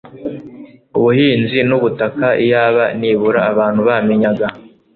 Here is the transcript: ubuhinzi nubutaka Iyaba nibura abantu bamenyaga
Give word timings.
ubuhinzi 0.97 1.57
nubutaka 1.67 2.27
Iyaba 2.43 2.83
nibura 2.99 3.39
abantu 3.51 3.81
bamenyaga 3.87 4.47